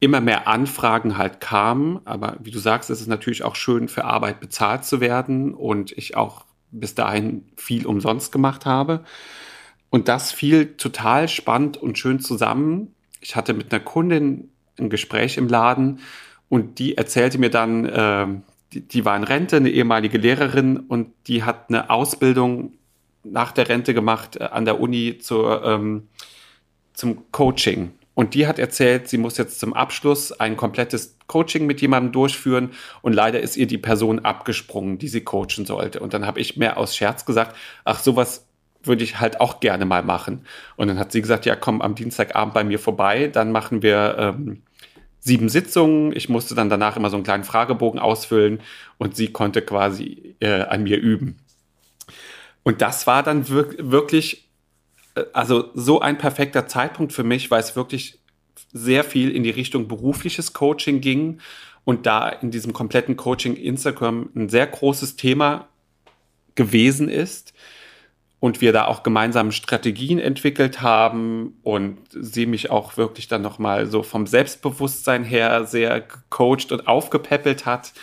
[0.00, 2.00] immer mehr Anfragen halt kamen.
[2.04, 5.92] Aber wie du sagst, ist es natürlich auch schön, für Arbeit bezahlt zu werden und
[5.92, 9.02] ich auch bis dahin viel umsonst gemacht habe.
[9.88, 12.94] Und das fiel total spannend und schön zusammen.
[13.20, 16.00] Ich hatte mit einer Kundin ein Gespräch im Laden
[16.50, 18.26] und die erzählte mir dann, äh,
[18.74, 22.72] die, die war in Rente, eine ehemalige Lehrerin und die hat eine Ausbildung
[23.22, 26.08] nach der Rente gemacht äh, an der Uni zur, ähm,
[26.92, 27.92] zum Coaching.
[28.14, 32.70] Und die hat erzählt, sie muss jetzt zum Abschluss ein komplettes Coaching mit jemandem durchführen
[33.02, 35.98] und leider ist ihr die Person abgesprungen, die sie coachen sollte.
[35.98, 38.46] Und dann habe ich mehr aus Scherz gesagt, ach, sowas
[38.84, 40.46] würde ich halt auch gerne mal machen.
[40.76, 44.16] Und dann hat sie gesagt, ja, komm am Dienstagabend bei mir vorbei, dann machen wir
[44.18, 44.62] ähm,
[45.24, 46.14] sieben Sitzungen.
[46.14, 48.60] Ich musste dann danach immer so einen kleinen Fragebogen ausfüllen
[48.98, 51.38] und sie konnte quasi äh, an mir üben.
[52.62, 54.48] Und das war dann wir wirklich,
[55.14, 58.18] äh, also so ein perfekter Zeitpunkt für mich, weil es wirklich
[58.72, 61.40] sehr viel in die Richtung berufliches Coaching ging
[61.84, 65.68] und da in diesem kompletten Coaching Instagram ein sehr großes Thema
[66.54, 67.54] gewesen ist
[68.44, 73.86] und wir da auch gemeinsam Strategien entwickelt haben und sie mich auch wirklich dann nochmal
[73.86, 77.94] so vom Selbstbewusstsein her sehr gecoacht und aufgepäppelt hat.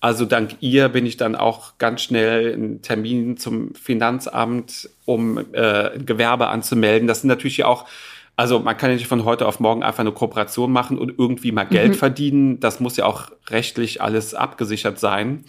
[0.00, 5.90] Also dank ihr bin ich dann auch ganz schnell einen Termin zum Finanzamt, um äh,
[5.90, 7.06] ein Gewerbe anzumelden.
[7.06, 7.84] Das sind natürlich auch
[8.36, 11.52] also man kann ja nicht von heute auf morgen einfach eine Kooperation machen und irgendwie
[11.52, 11.98] mal Geld mhm.
[11.98, 12.60] verdienen.
[12.60, 15.44] Das muss ja auch rechtlich alles abgesichert sein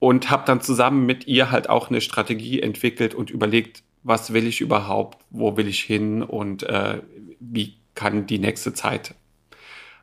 [0.00, 4.46] und habe dann zusammen mit ihr halt auch eine Strategie entwickelt und überlegt, was will
[4.46, 7.00] ich überhaupt, wo will ich hin und äh,
[7.38, 9.14] wie kann die nächste Zeit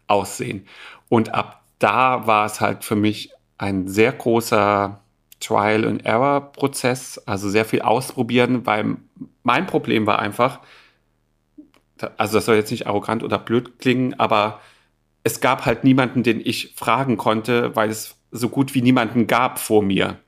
[0.05, 0.67] aussehen.
[1.09, 5.01] Und ab da war es halt für mich ein sehr großer
[5.39, 8.97] Trial-and-Error-Prozess, also sehr viel ausprobieren, weil
[9.43, 10.59] mein Problem war einfach,
[12.17, 14.61] also das soll jetzt nicht arrogant oder blöd klingen, aber
[15.23, 19.59] es gab halt niemanden, den ich fragen konnte, weil es so gut wie niemanden gab
[19.59, 20.19] vor mir,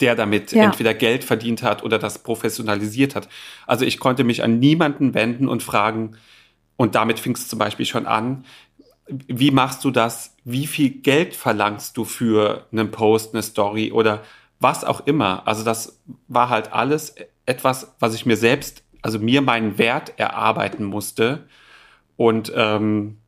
[0.00, 0.64] der damit ja.
[0.64, 3.28] entweder Geld verdient hat oder das professionalisiert hat.
[3.66, 6.16] Also ich konnte mich an niemanden wenden und fragen,
[6.76, 8.44] und damit fing es zum Beispiel schon an,
[9.06, 10.34] wie machst du das?
[10.44, 14.22] Wie viel Geld verlangst du für einen Post, eine Story oder
[14.60, 15.46] was auch immer?
[15.46, 17.14] Also das war halt alles
[17.46, 21.46] etwas, was ich mir selbst, also mir meinen Wert erarbeiten musste.
[22.16, 23.18] Und ähm,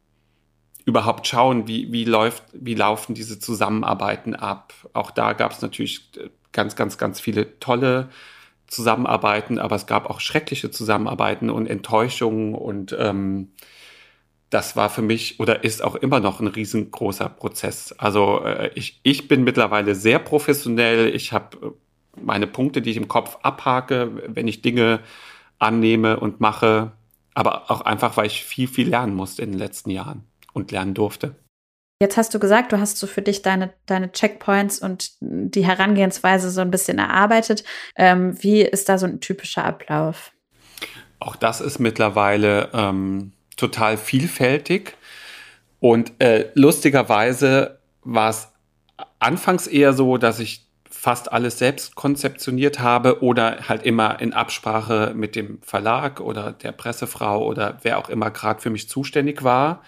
[0.87, 4.73] überhaupt schauen, wie, wie läuft, wie laufen diese Zusammenarbeiten ab.
[4.95, 8.09] Auch da gab es natürlich äh, ganz, ganz, ganz viele tolle
[8.69, 13.51] Zusammenarbeiten, aber es gab auch schreckliche Zusammenarbeiten und Enttäuschungen und ähm,
[14.49, 17.93] das war für mich oder ist auch immer noch ein riesengroßer Prozess.
[17.99, 21.13] Also äh, ich, ich bin mittlerweile sehr professionell.
[21.15, 25.01] Ich habe äh, meine Punkte, die ich im Kopf abhake, wenn ich Dinge
[25.59, 26.93] annehme und mache,
[27.35, 30.25] aber auch einfach, weil ich viel, viel lernen musste in den letzten Jahren
[30.57, 31.37] und lernen durfte.
[32.01, 36.51] Jetzt hast du gesagt, du hast so für dich deine, deine Checkpoints und die Herangehensweise
[36.51, 37.65] so ein bisschen erarbeitet.
[37.95, 40.33] Ähm, wie ist da so ein typischer Ablauf?
[41.21, 44.95] Auch das ist mittlerweile ähm, total vielfältig.
[45.81, 48.49] Und äh, lustigerweise war es
[49.19, 55.13] anfangs eher so, dass ich fast alles selbst konzeptioniert habe oder halt immer in Absprache
[55.15, 59.83] mit dem Verlag oder der Pressefrau oder wer auch immer gerade für mich zuständig war.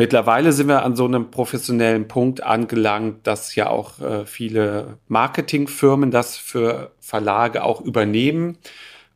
[0.00, 6.10] Mittlerweile sind wir an so einem professionellen Punkt angelangt, dass ja auch äh, viele Marketingfirmen
[6.10, 8.56] das für Verlage auch übernehmen.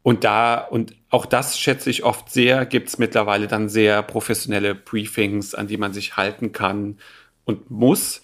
[0.03, 4.75] Und da, und auch das schätze ich oft sehr, gibt es mittlerweile dann sehr professionelle
[4.75, 6.99] Briefings, an die man sich halten kann
[7.47, 8.21] und muss.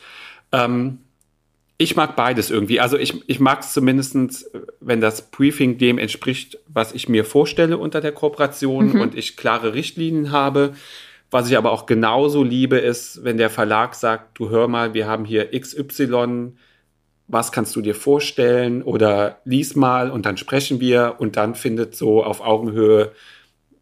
[0.52, 0.98] Ähm,
[1.78, 2.78] Ich mag beides irgendwie.
[2.78, 4.14] Also ich, ich mag es zumindest,
[4.80, 9.00] wenn das Briefing dem entspricht, was ich mir vorstelle unter der Kooperation mhm.
[9.00, 10.74] und ich klare Richtlinien habe.
[11.30, 15.06] Was ich aber auch genauso liebe, ist, wenn der Verlag sagt, du hör mal, wir
[15.06, 16.52] haben hier XY,
[17.28, 21.94] was kannst du dir vorstellen oder lies mal und dann sprechen wir und dann findet
[21.94, 23.12] so auf Augenhöhe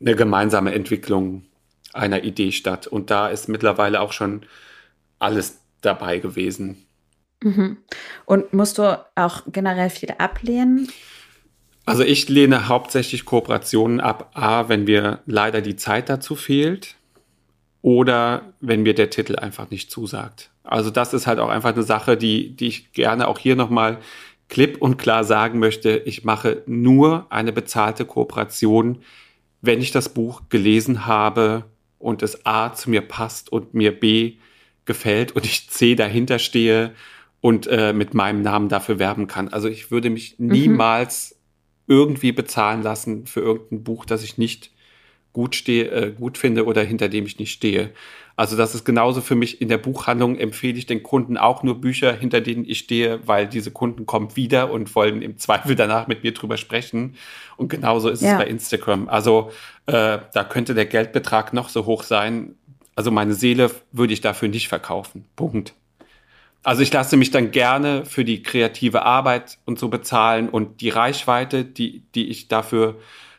[0.00, 1.46] eine gemeinsame Entwicklung
[1.94, 2.86] einer Idee statt.
[2.86, 4.42] Und da ist mittlerweile auch schon
[5.18, 6.84] alles dabei gewesen.
[7.42, 7.78] Mhm.
[8.26, 10.88] Und musst du auch generell viel ablehnen?
[11.86, 16.97] Also ich lehne hauptsächlich Kooperationen ab, a, wenn mir leider die Zeit dazu fehlt
[17.82, 20.50] oder wenn mir der Titel einfach nicht zusagt.
[20.64, 23.98] Also das ist halt auch einfach eine Sache, die, die ich gerne auch hier nochmal
[24.48, 26.02] klipp und klar sagen möchte.
[26.04, 28.98] Ich mache nur eine bezahlte Kooperation,
[29.60, 31.64] wenn ich das Buch gelesen habe
[31.98, 34.34] und es A zu mir passt und mir B
[34.84, 36.94] gefällt und ich C dahinter stehe
[37.40, 39.48] und äh, mit meinem Namen dafür werben kann.
[39.48, 40.48] Also ich würde mich mhm.
[40.48, 41.36] niemals
[41.86, 41.94] mhm.
[41.94, 44.72] irgendwie bezahlen lassen für irgendein Buch, das ich nicht
[45.38, 47.90] gut stehe, äh, gut finde oder hinter dem ich nicht stehe.
[48.34, 51.80] Also das ist genauso für mich in der Buchhandlung empfehle ich den Kunden auch nur
[51.80, 56.08] Bücher, hinter denen ich stehe, weil diese Kunden kommen wieder und wollen im Zweifel danach
[56.08, 57.14] mit mir drüber sprechen.
[57.56, 58.32] Und genauso ist ja.
[58.32, 59.08] es bei Instagram.
[59.08, 59.52] Also
[59.86, 62.56] äh, da könnte der Geldbetrag noch so hoch sein.
[62.96, 65.24] Also meine Seele würde ich dafür nicht verkaufen.
[65.36, 65.72] Punkt.
[66.64, 70.88] Also ich lasse mich dann gerne für die kreative Arbeit und so bezahlen und die
[70.88, 72.96] Reichweite, die, die ich dafür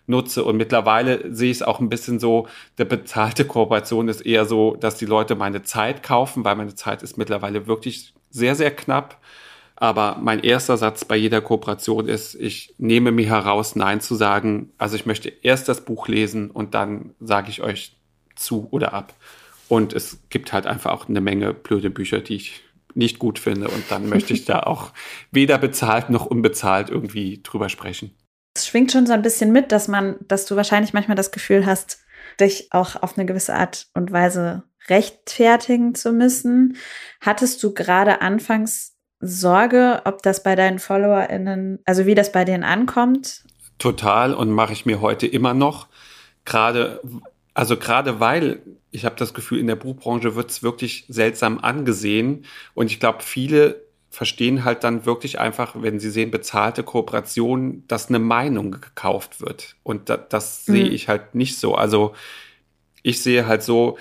[0.09, 0.43] nutze.
[0.43, 4.75] Und mittlerweile sehe ich es auch ein bisschen so, der bezahlte Kooperation ist eher so,
[4.75, 9.19] dass die Leute meine Zeit kaufen, weil meine Zeit ist mittlerweile wirklich sehr, sehr knapp.
[9.75, 14.73] Aber mein erster Satz bei jeder Kooperation ist, ich nehme mir heraus, Nein zu sagen.
[14.77, 17.95] Also ich möchte erst das Buch lesen und dann sage ich euch
[18.35, 19.13] zu oder ab.
[19.69, 22.61] Und es gibt halt einfach auch eine Menge blöde Bücher, die ich
[22.93, 23.69] nicht gut finde.
[23.69, 24.91] Und dann möchte ich da auch
[25.31, 28.11] weder bezahlt noch unbezahlt irgendwie drüber sprechen.
[28.59, 31.65] Es schwingt schon so ein bisschen mit, dass man, dass du wahrscheinlich manchmal das Gefühl
[31.65, 32.01] hast,
[32.41, 36.75] dich auch auf eine gewisse Art und Weise rechtfertigen zu müssen.
[37.21, 42.65] Hattest du gerade anfangs Sorge, ob das bei deinen FollowerInnen, also wie das bei denen
[42.65, 43.43] ankommt?
[43.77, 45.87] Total und mache ich mir heute immer noch.
[46.43, 47.01] Gerade,
[47.53, 52.43] also gerade weil ich habe das Gefühl, in der Buchbranche wird es wirklich seltsam angesehen.
[52.73, 58.09] Und ich glaube, viele verstehen halt dann wirklich einfach, wenn sie sehen, bezahlte Kooperation, dass
[58.09, 59.75] eine Meinung gekauft wird.
[59.83, 60.73] Und da, das mhm.
[60.73, 61.75] sehe ich halt nicht so.
[61.75, 62.13] Also
[63.03, 63.97] ich sehe halt so,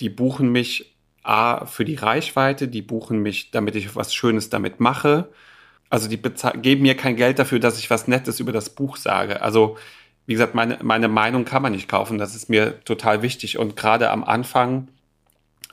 [0.00, 4.80] die buchen mich A für die Reichweite, die buchen mich, damit ich was Schönes damit
[4.80, 5.28] mache.
[5.90, 6.20] Also die
[6.62, 9.40] geben mir kein Geld dafür, dass ich was Nettes über das Buch sage.
[9.42, 9.76] Also
[10.26, 12.18] wie gesagt, meine, meine Meinung kann man nicht kaufen.
[12.18, 13.58] Das ist mir total wichtig.
[13.58, 14.88] Und gerade am Anfang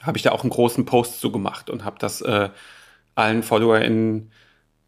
[0.02, 2.50] habe ich da auch einen großen Post zu gemacht und habe das äh,
[3.16, 4.32] allen FollowerInnen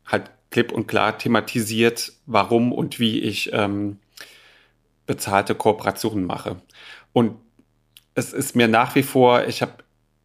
[0.05, 3.97] halt klipp und klar thematisiert, warum und wie ich ähm,
[5.05, 6.57] bezahlte Kooperationen mache.
[7.13, 7.37] Und
[8.13, 9.73] es ist mir nach wie vor, ich habe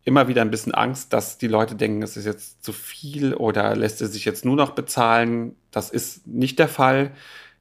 [0.05, 3.77] immer wieder ein bisschen Angst, dass die Leute denken, es ist jetzt zu viel oder
[3.77, 5.55] lässt es sich jetzt nur noch bezahlen.
[5.71, 7.13] Das ist nicht der Fall.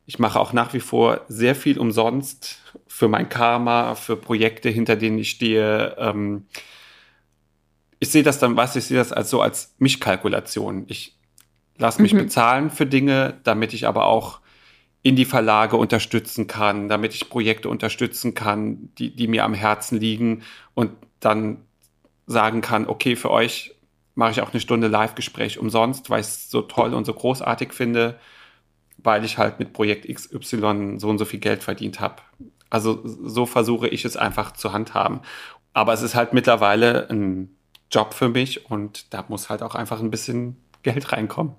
[0.06, 4.96] Ich mache auch nach wie vor sehr viel umsonst für mein Karma, für Projekte, hinter
[4.96, 5.96] denen ich stehe.
[5.98, 6.46] Ähm,
[8.02, 10.84] ich sehe das dann, was ich sehe das als so als Mischkalkulation.
[10.88, 11.16] Ich
[11.78, 12.18] lasse mich mhm.
[12.18, 14.42] bezahlen für Dinge, damit ich aber auch
[15.02, 20.00] in die Verlage unterstützen kann, damit ich Projekte unterstützen kann, die, die mir am Herzen
[20.00, 21.62] liegen und dann
[22.28, 23.74] sagen kann, okay, für euch
[24.16, 27.72] mache ich auch eine Stunde Live-Gespräch umsonst, weil ich es so toll und so großartig
[27.72, 28.20] finde
[29.04, 32.16] weil ich halt mit Projekt XY so und so viel Geld verdient habe.
[32.70, 35.22] Also so versuche ich es einfach zu handhaben.
[35.74, 37.56] Aber es ist halt mittlerweile ein
[37.92, 41.56] Job für mich und da muss halt auch einfach ein bisschen Geld reinkommen.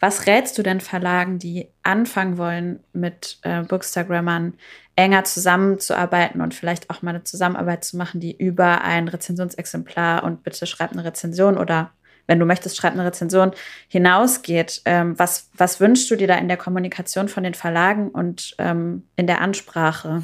[0.00, 4.54] Was rätst du denn Verlagen, die anfangen wollen, mit äh, Bookstagrammern
[4.96, 10.42] enger zusammenzuarbeiten und vielleicht auch mal eine Zusammenarbeit zu machen, die über ein Rezensionsexemplar und
[10.42, 11.92] bitte schreibt eine Rezension oder
[12.26, 13.52] wenn du möchtest, schreib eine Rezension,
[13.88, 14.82] hinausgeht.
[14.84, 19.04] Ähm, was, was wünschst du dir da in der Kommunikation von den Verlagen und ähm,
[19.16, 20.22] in der Ansprache?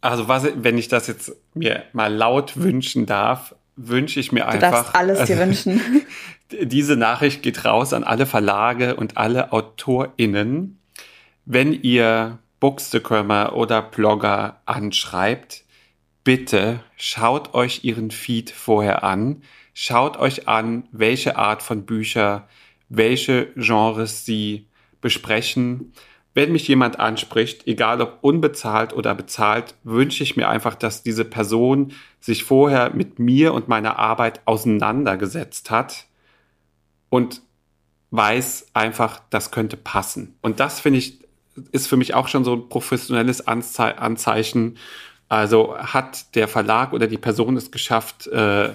[0.00, 4.70] Also was, wenn ich das jetzt mir mal laut wünschen darf, wünsche ich mir einfach.
[4.70, 5.80] Du darfst alles dir wünschen.
[6.50, 10.78] Diese Nachricht geht raus an alle Verlage und alle AutorInnen.
[11.44, 15.64] Wenn ihr Bookstagrammer oder Blogger anschreibt,
[16.24, 19.42] bitte schaut euch ihren Feed vorher an
[19.74, 22.48] Schaut euch an, welche Art von Bücher,
[22.88, 24.66] welche Genres sie
[25.00, 25.92] besprechen.
[26.34, 31.26] Wenn mich jemand anspricht, egal ob unbezahlt oder bezahlt, wünsche ich mir einfach, dass diese
[31.26, 36.06] Person sich vorher mit mir und meiner Arbeit auseinandergesetzt hat
[37.10, 37.42] und
[38.12, 40.36] weiß einfach, das könnte passen.
[40.40, 41.18] Und das finde ich,
[41.70, 44.78] ist für mich auch schon so ein professionelles Anzei Anzeichen.
[45.28, 48.70] Also hat der Verlag oder die Person es geschafft, äh,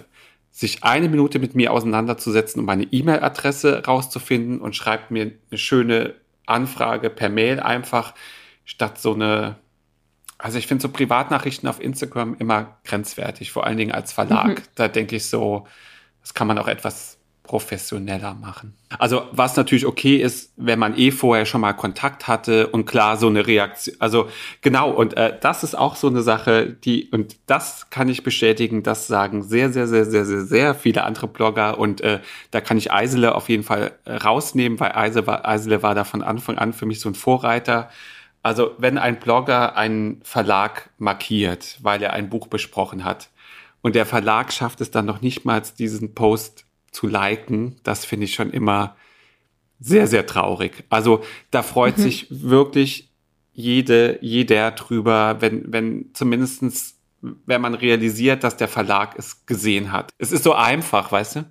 [0.51, 6.15] sich eine Minute mit mir auseinanderzusetzen, um meine E-Mail-Adresse rauszufinden und schreibt mir eine schöne
[6.47, 8.13] Anfrage per Mail einfach,
[8.65, 9.55] statt so eine,
[10.37, 14.49] also ich finde so Privatnachrichten auf Instagram immer grenzwertig, vor allen Dingen als Verlag.
[14.49, 14.63] Mhm.
[14.75, 15.67] Da denke ich so,
[16.21, 17.16] das kann man auch etwas
[17.47, 18.75] professioneller machen.
[18.99, 23.17] Also was natürlich okay ist, wenn man eh vorher schon mal Kontakt hatte und klar
[23.17, 24.29] so eine Reaktion, also
[24.61, 28.83] genau, und äh, das ist auch so eine Sache, die, und das kann ich bestätigen,
[28.83, 32.19] das sagen sehr, sehr, sehr, sehr, sehr, sehr viele andere Blogger und äh,
[32.51, 36.03] da kann ich Eisele auf jeden Fall äh, rausnehmen, weil Eisele war, Eisele war da
[36.03, 37.89] von Anfang an für mich so ein Vorreiter.
[38.43, 43.29] Also wenn ein Blogger einen Verlag markiert, weil er ein Buch besprochen hat,
[43.81, 46.66] und der Verlag schafft es dann noch nicht mal, diesen Post
[46.97, 48.95] zu liken, das finde ich schon immer
[49.79, 50.83] sehr, sehr traurig.
[50.89, 52.01] Also da freut mhm.
[52.01, 53.11] sich wirklich
[53.53, 60.09] jede, jeder drüber, wenn, wenn zumindestens, wenn man realisiert, dass der Verlag es gesehen hat.
[60.17, 61.45] Es ist so einfach, weißt du?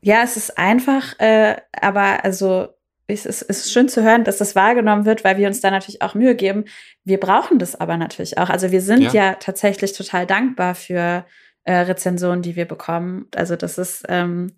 [0.00, 2.66] Ja, es ist einfach, äh, aber also
[3.06, 5.70] es ist, es ist schön zu hören, dass das wahrgenommen wird, weil wir uns da
[5.70, 6.64] natürlich auch Mühe geben.
[7.04, 8.50] Wir brauchen das aber natürlich auch.
[8.50, 11.24] Also wir sind ja, ja tatsächlich total dankbar für
[11.62, 13.28] äh, Rezensionen, die wir bekommen.
[13.36, 14.54] Also das ist ähm,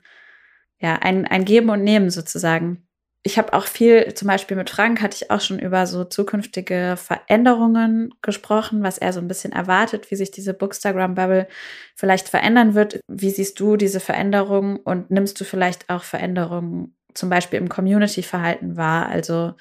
[0.85, 2.87] ja ein, ein Geben und Nehmen sozusagen.
[3.27, 6.97] Ich habe auch viel, zum Beispiel mit Frank hatte ich auch schon über so zukünftige
[6.99, 11.49] Veränderungen gesprochen, was er so ein bisschen erwartet, wie sich diese Bookstagram-Bubble
[11.97, 13.01] vielleicht verändern wird.
[13.09, 18.77] Wie siehst du diese Veränderungen und nimmst du vielleicht auch Veränderungen zum Beispiel im Community-Verhalten
[18.77, 19.09] wahr?
[19.09, 19.55] Also,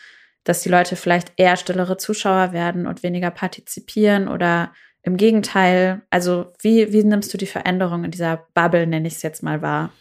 [0.44, 6.54] dass die Leute vielleicht eher stillere Zuschauer werden und weniger partizipieren oder im Gegenteil, also
[6.62, 9.92] wie, wie nimmst du die Veränderung in dieser Bubble, nenne ich es jetzt mal, wahr?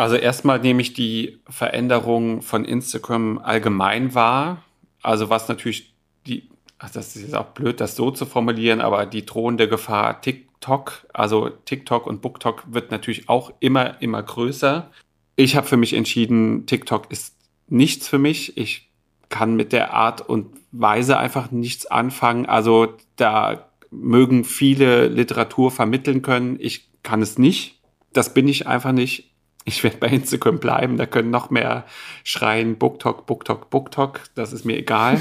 [0.00, 4.64] Also erstmal nehme ich die Veränderung von Instagram allgemein wahr.
[5.02, 5.94] Also was natürlich
[6.26, 10.22] die, ach, das ist jetzt auch blöd, das so zu formulieren, aber die drohende Gefahr
[10.22, 14.90] TikTok, also TikTok und BookTok wird natürlich auch immer, immer größer.
[15.36, 17.36] Ich habe für mich entschieden, TikTok ist
[17.68, 18.56] nichts für mich.
[18.56, 18.88] Ich
[19.28, 22.46] kann mit der Art und Weise einfach nichts anfangen.
[22.46, 26.56] Also da mögen viele Literatur vermitteln können.
[26.58, 27.80] Ich kann es nicht.
[28.14, 29.29] Das bin ich einfach nicht.
[29.64, 30.96] Ich werde bei Instagram bleiben.
[30.96, 31.84] Da können noch mehr
[32.24, 34.20] schreien, BookTok, BookTok, BookTok.
[34.34, 35.20] Das ist mir egal.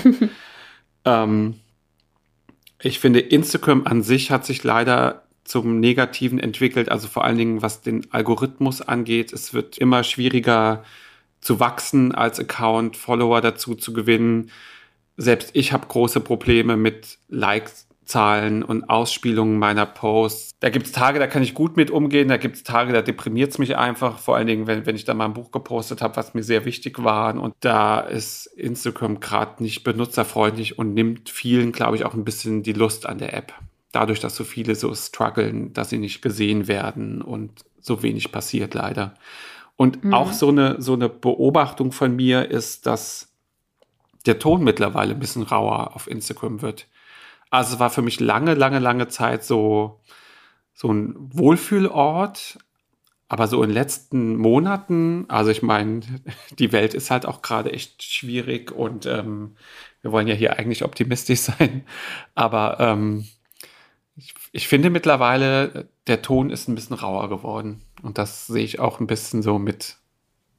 [1.05, 1.55] ähm,
[2.81, 6.89] ich finde, Instagram an sich hat sich leider zum Negativen entwickelt.
[6.89, 9.33] Also vor allen Dingen, was den Algorithmus angeht.
[9.33, 10.83] Es wird immer schwieriger
[11.41, 14.51] zu wachsen als Account, Follower dazu zu gewinnen.
[15.17, 20.57] Selbst ich habe große Probleme mit Likes Zahlen und Ausspielungen meiner Posts.
[20.59, 23.03] Da gibt es Tage, da kann ich gut mit umgehen, da gibt es Tage, da
[23.03, 26.01] deprimiert es mich einfach, vor allen Dingen, wenn, wenn ich dann mal ein Buch gepostet
[26.01, 27.39] habe, was mir sehr wichtig war.
[27.39, 32.63] Und da ist Instagram gerade nicht benutzerfreundlich und nimmt vielen, glaube ich, auch ein bisschen
[32.63, 33.53] die Lust an der App.
[33.91, 38.73] Dadurch, dass so viele so strugglen, dass sie nicht gesehen werden und so wenig passiert
[38.73, 39.13] leider.
[39.75, 40.15] Und mhm.
[40.15, 43.31] auch so eine, so eine Beobachtung von mir ist, dass
[44.25, 46.87] der Ton mittlerweile ein bisschen rauer auf Instagram wird.
[47.49, 50.01] Also es war für mich lange, lange, lange Zeit so,
[50.73, 52.59] so ein Wohlfühlort.
[53.31, 56.01] Aber so in den letzten Monaten, also ich meine,
[56.57, 59.55] die Welt ist halt auch gerade echt schwierig und ähm,
[60.01, 61.85] wir wollen ja hier eigentlich optimistisch sein.
[62.33, 63.27] Aber ähm,
[64.15, 67.83] ich, ich finde mittlerweile, der Ton ist ein bisschen rauer geworden.
[68.01, 69.97] Und das sehe ich auch ein bisschen so mit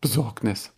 [0.00, 0.72] Besorgnis.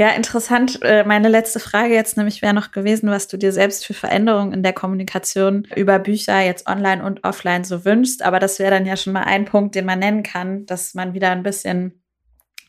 [0.00, 0.78] Ja, interessant.
[0.80, 4.54] Äh, meine letzte Frage jetzt nämlich wäre noch gewesen, was du dir selbst für Veränderungen
[4.54, 8.22] in der Kommunikation über Bücher jetzt online und offline so wünschst.
[8.22, 11.12] Aber das wäre dann ja schon mal ein Punkt, den man nennen kann, dass man
[11.12, 12.02] wieder ein bisschen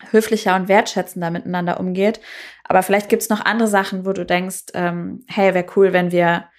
[0.10, 2.20] höflicher und wertschätzender miteinander umgeht.
[2.65, 6.12] Aber vielleicht gibt es noch andere Sachen, wo du denkst, ähm, hey, wäre cool, wenn
[6.12, 6.50] wir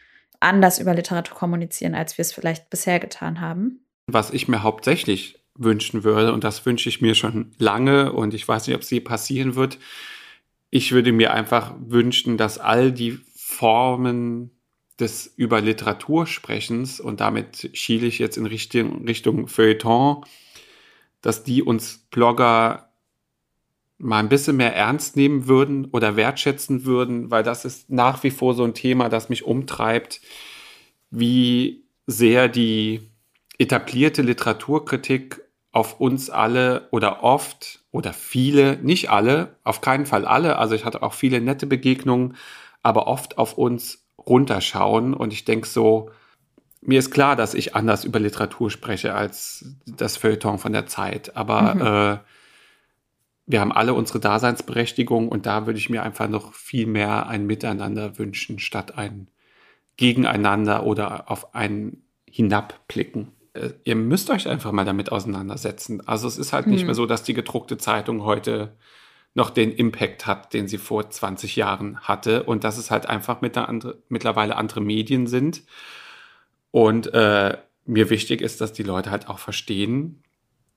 [0.40, 3.84] anders über Literatur kommunizieren, als wir es vielleicht bisher getan haben.
[4.06, 8.48] Was ich mir hauptsächlich wünschen würde, und das wünsche ich mir schon lange, und ich
[8.48, 9.76] weiß nicht, ob es je passieren wird,
[10.74, 14.50] ich würde mir einfach wünschen, dass all die Formen
[14.98, 20.24] des über Literatursprechens und damit schiele ich jetzt in Richtung, Richtung Feuilleton,
[21.20, 22.90] dass die uns Blogger
[23.98, 28.30] mal ein bisschen mehr ernst nehmen würden oder wertschätzen würden, weil das ist nach wie
[28.30, 30.22] vor so ein Thema, das mich umtreibt,
[31.10, 33.10] wie sehr die
[33.58, 35.41] etablierte Literaturkritik
[35.72, 40.84] auf uns alle oder oft oder viele, nicht alle, auf keinen Fall alle, also ich
[40.84, 42.36] hatte auch viele nette Begegnungen,
[42.82, 46.10] aber oft auf uns runterschauen und ich denke so,
[46.82, 51.36] mir ist klar, dass ich anders über Literatur spreche als das Feuilleton von der Zeit,
[51.36, 51.80] aber mhm.
[51.80, 52.18] äh,
[53.46, 57.46] wir haben alle unsere Daseinsberechtigung und da würde ich mir einfach noch viel mehr ein
[57.46, 59.28] Miteinander wünschen, statt ein
[59.96, 63.32] Gegeneinander oder auf ein Hinabblicken.
[63.54, 66.06] Äh, ihr müsst euch einfach mal damit auseinandersetzen.
[66.06, 66.72] Also es ist halt hm.
[66.72, 68.76] nicht mehr so, dass die gedruckte Zeitung heute
[69.34, 73.40] noch den Impact hat, den sie vor 20 Jahren hatte und dass es halt einfach
[73.40, 75.62] mit andere, mittlerweile andere Medien sind.
[76.70, 80.22] Und äh, mir wichtig ist, dass die Leute halt auch verstehen,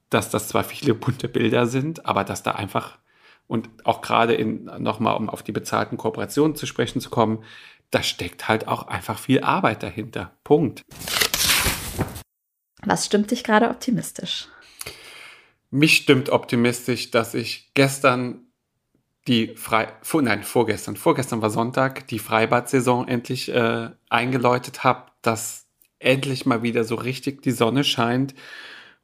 [0.09, 2.97] dass das zwar viele bunte Bilder sind, aber dass da einfach
[3.47, 7.43] und auch gerade in nochmal, um auf die bezahlten Kooperationen zu sprechen zu kommen,
[7.91, 10.31] da steckt halt auch einfach viel Arbeit dahinter.
[10.43, 10.83] Punkt.
[12.85, 14.47] Was stimmt dich gerade optimistisch?
[15.71, 18.45] Mich stimmt optimistisch, dass ich gestern
[19.27, 25.65] die Frei, vor, nein, vorgestern, vorgestern war Sonntag, die Freibad-Saison endlich äh, eingeläutet habe, dass
[25.99, 28.35] endlich mal wieder so richtig die Sonne scheint.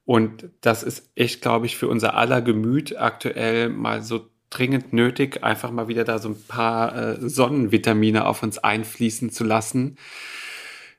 [0.05, 5.43] Und das ist echt, glaube ich, für unser aller Gemüt aktuell mal so dringend nötig,
[5.43, 9.97] einfach mal wieder da so ein paar äh, Sonnenvitamine auf uns einfließen zu lassen.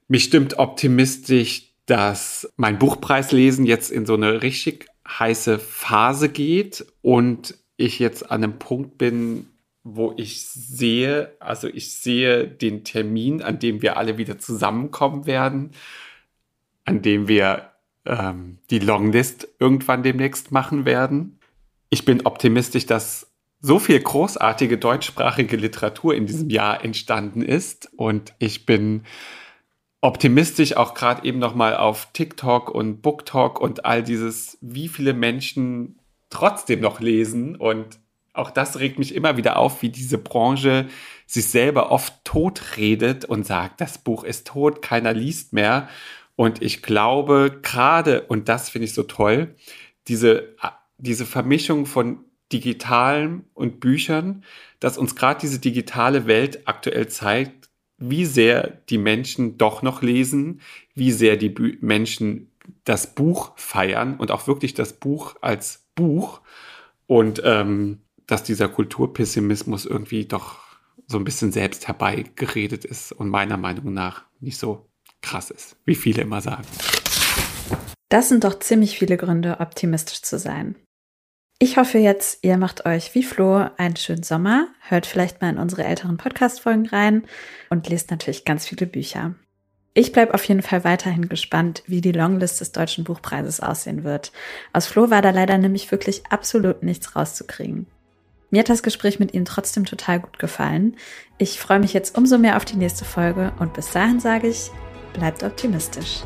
[0.09, 7.57] Mich stimmt optimistisch, dass mein Buchpreislesen jetzt in so eine richtig heiße Phase geht und
[7.77, 9.47] ich jetzt an einem Punkt bin,
[9.85, 15.73] wo ich sehe, also ich sehe den Termin, an dem wir alle wieder zusammenkommen werden,
[16.85, 17.73] an dem wir
[18.05, 21.39] ähm, die Longlist irgendwann demnächst machen werden.
[21.91, 28.35] Ich bin optimistisch, dass so viel großartige deutschsprachige Literatur in diesem Jahr entstanden ist und
[28.39, 29.05] ich bin
[30.03, 35.15] optimistisch auch gerade eben noch mal auf TikTok und BookTok und all dieses, wie viele
[35.15, 35.99] Menschen
[36.29, 37.99] trotzdem noch lesen und
[38.35, 40.89] auch das regt mich immer wieder auf, wie diese Branche
[41.27, 45.89] sich selber oft tot redet und sagt, das Buch ist tot, keiner liest mehr.
[46.35, 49.55] Und ich glaube gerade, und das finde ich so toll,
[50.09, 50.57] diese,
[50.97, 54.45] diese Vermischung von Digitalen und Büchern,
[54.81, 57.62] dass uns gerade diese digitale Welt aktuell zeigt,
[58.11, 60.61] wie sehr die Menschen doch noch lesen,
[60.95, 62.51] wie sehr die Bü Menschen
[62.85, 66.41] das Buch feiern und auch wirklich das Buch als Buch
[67.07, 70.59] und ähm, dass dieser Kulturpessimismus irgendwie doch
[71.07, 74.89] so ein bisschen selbst herbeigeredet ist und meiner Meinung nach nicht so
[75.21, 76.65] krass ist, wie viele immer sagen.
[78.09, 80.77] Das sind doch ziemlich viele Gründe, optimistisch zu sein.
[81.63, 85.59] Ich hoffe jetzt, ihr macht euch wie Flo einen schönen Sommer, hört vielleicht mal in
[85.59, 87.23] unsere älteren Podcast-Folgen rein
[87.71, 89.37] und lest natürlich ganz viele Bücher.
[89.95, 94.33] Ich bleibe auf jeden Fall weiterhin gespannt, wie die Longlist des Deutschen Buchpreises aussehen wird.
[94.73, 97.87] Aus Flo war da leider nämlich wirklich absolut nichts rauszukriegen.
[98.51, 100.97] Mir hat das Gespräch mit Ihnen trotzdem total gut gefallen.
[101.39, 104.73] Ich freue mich jetzt umso mehr auf die nächste Folge und bis dahin sage ich,
[105.13, 106.25] bleibt optimistisch.